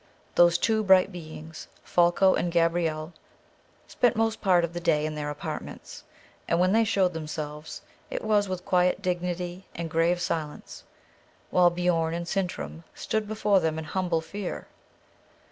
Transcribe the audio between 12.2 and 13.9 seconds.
Sintram stood before them in